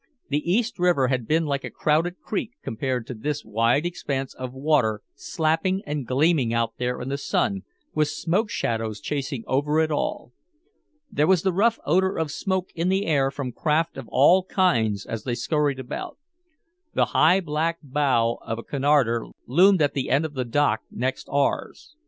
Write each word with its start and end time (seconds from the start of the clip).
The 0.29 0.51
East 0.51 0.79
River 0.79 1.09
had 1.09 1.27
been 1.27 1.45
like 1.45 1.63
a 1.63 1.69
crowded 1.69 2.17
creek 2.21 2.53
compared 2.63 3.05
to 3.05 3.13
this 3.13 3.45
wide 3.45 3.85
expanse 3.85 4.33
of 4.33 4.51
water 4.51 5.01
slapping 5.13 5.83
and 5.85 6.07
gleaming 6.07 6.51
out 6.55 6.73
there 6.79 6.99
in 6.99 7.09
the 7.09 7.19
sun 7.19 7.61
with 7.93 8.07
smoke 8.07 8.49
shadows 8.49 8.99
chasing 8.99 9.43
over 9.45 9.79
it 9.79 9.91
all. 9.91 10.31
There 11.11 11.27
was 11.27 11.43
the 11.43 11.53
rough 11.53 11.77
odor 11.85 12.17
of 12.17 12.31
smoke 12.31 12.69
in 12.73 12.89
the 12.89 13.05
air 13.05 13.29
from 13.29 13.51
craft 13.51 13.95
of 13.95 14.07
all 14.09 14.43
kinds 14.43 15.05
as 15.05 15.23
they 15.23 15.35
skurried 15.35 15.77
about. 15.77 16.17
The 16.95 17.05
high 17.13 17.39
black 17.39 17.77
bow 17.83 18.39
of 18.41 18.57
a 18.57 18.63
Cunarder 18.63 19.25
loomed 19.45 19.83
at 19.83 19.93
the 19.93 20.09
end 20.09 20.25
of 20.25 20.33
the 20.33 20.45
dock 20.45 20.81
next 20.89 21.27
ours. 21.29 21.95